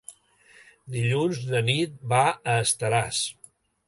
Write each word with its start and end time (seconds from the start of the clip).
Dilluns 0.95 1.41
na 1.51 1.61
Nit 1.67 1.99
va 2.13 2.21
a 2.31 2.57
Estaràs. 2.63 3.21